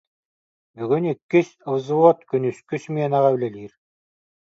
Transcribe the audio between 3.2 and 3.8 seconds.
үлэлиир